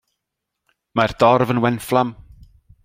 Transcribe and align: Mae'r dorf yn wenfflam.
Mae'r 1.01 1.13
dorf 1.25 1.53
yn 1.55 1.63
wenfflam. 1.67 2.17